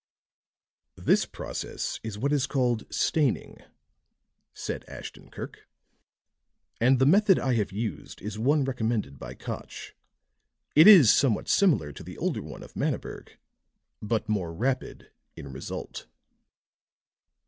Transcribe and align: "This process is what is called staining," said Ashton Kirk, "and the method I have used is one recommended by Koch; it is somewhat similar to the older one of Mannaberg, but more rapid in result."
"This 0.97 1.27
process 1.27 1.99
is 2.01 2.17
what 2.17 2.33
is 2.33 2.47
called 2.47 2.91
staining," 2.91 3.59
said 4.51 4.83
Ashton 4.89 5.29
Kirk, 5.29 5.69
"and 6.79 6.97
the 6.97 7.05
method 7.05 7.37
I 7.37 7.53
have 7.53 7.71
used 7.71 8.19
is 8.19 8.39
one 8.39 8.63
recommended 8.63 9.19
by 9.19 9.35
Koch; 9.35 9.93
it 10.75 10.87
is 10.87 11.13
somewhat 11.13 11.47
similar 11.47 11.91
to 11.91 12.01
the 12.01 12.17
older 12.17 12.41
one 12.41 12.63
of 12.63 12.75
Mannaberg, 12.75 13.37
but 14.01 14.27
more 14.27 14.51
rapid 14.51 15.11
in 15.35 15.51
result." 15.53 16.07